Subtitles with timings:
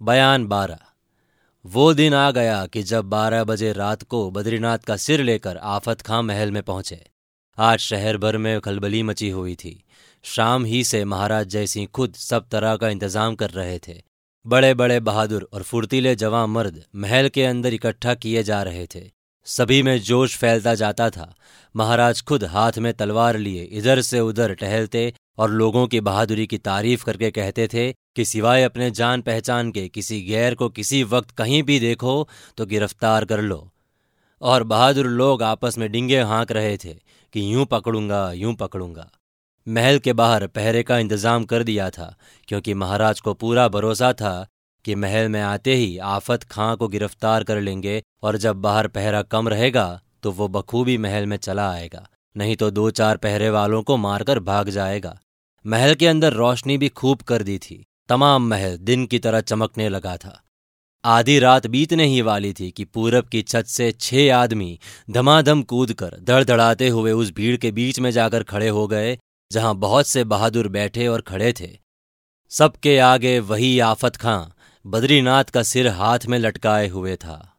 [0.00, 0.78] बयान बारह।
[1.64, 6.00] वो दिन आ गया कि जब बारह बजे रात को बद्रीनाथ का सिर लेकर आफत
[6.00, 6.98] खां महल में पहुँचे।
[7.58, 9.84] आज शहर भर में खलबली मची हुई थी।
[10.24, 14.00] शाम ही से महाराज जयसिंह खुद सब तरह का इंतज़ाम कर रहे थे।
[14.46, 19.10] बड़े बड़े बहादुर और फुर्तीले जवां मर्द महल के अंदर इकट्ठा किए जा रहे थे।
[19.46, 21.34] सभी में जोश फैलता जाता था।
[21.74, 26.58] महाराज खुद हाथ में तलवार लिए इधर से उधर टहलते और लोगों की बहादुरी की
[26.58, 31.30] तारीफ़ करके कहते थे कि सिवाय अपने जान पहचान के किसी गैर को किसी वक्त
[31.30, 32.16] कहीं भी देखो
[32.58, 33.68] तो गिरफ़्तार कर लो।
[34.42, 36.94] और बहादुर लोग आपस में डिंगे हाँक रहे थे
[37.34, 39.08] कि यूँ पकड़ूँगा यूँ पकड़ूँगा।
[39.66, 42.14] महल के बाहर पहरे का इंतज़ाम कर दिया था,
[42.48, 44.46] क्योंकि महाराज को पूरा भरोसा था
[44.84, 49.22] कि महल में आते ही आफत खां को गिरफ़्तार कर लेंगे और जब बाहर पहरा
[49.24, 49.88] कम रहेगा
[50.22, 52.06] तो वो बखूबी महल में चला आएगा,
[52.36, 55.18] नहीं तो दो चार पहरे वालों को मारकर भाग जाएगा।
[55.64, 59.88] महल के अंदर रोशनी भी खूब कर दी थी। तमाम महल दिन की तरह चमकने
[59.88, 60.42] लगा था।
[61.04, 64.78] आधी रात बीतने ही वाली थी कि पूरब की छत से छह आदमी
[65.10, 69.18] धमाधम कूदकर धड़धड़ाते हुए उस भीड़ के बीच में जाकर खड़े हो गए,
[69.52, 71.78] जहाँ बहुत से बहादुर बैठे और खड़े थे।
[72.50, 74.44] सबके आगे वही आफत खां,
[74.86, 77.55] बद्रीनाथ का सिर हाथ में लटकाए हुए था।